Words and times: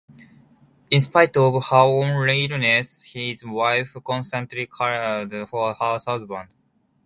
In 0.89 0.99
spite 0.99 1.37
of 1.37 1.63
her 1.65 1.75
own 1.75 2.27
illness, 2.27 3.03
his 3.03 3.45
wife 3.45 3.95
constantly 4.03 4.65
cared 4.65 5.47
for 5.47 5.71
her 5.75 5.99
husband. 5.99 6.49